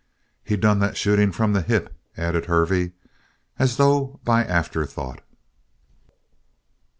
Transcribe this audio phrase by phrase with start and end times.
[0.43, 2.93] "He done that shooting from the hip," added Hervey,
[3.59, 5.21] as though by afterthought.